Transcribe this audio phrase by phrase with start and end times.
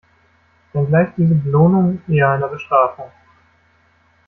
[0.73, 3.11] Dann gleicht diese Belohnung eher einer Bestrafung.